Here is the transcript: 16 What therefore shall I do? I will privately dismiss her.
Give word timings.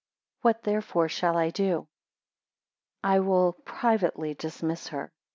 16 0.37 0.39
What 0.41 0.63
therefore 0.63 1.09
shall 1.09 1.37
I 1.37 1.51
do? 1.51 1.87
I 3.03 3.19
will 3.19 3.53
privately 3.53 4.33
dismiss 4.33 4.87
her. 4.87 5.13